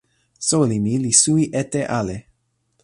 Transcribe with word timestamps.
soweli 0.47 0.77
mi 0.83 0.93
li 1.03 1.11
suwi 1.21 1.43
ete 1.61 1.81
ale. 1.99 2.17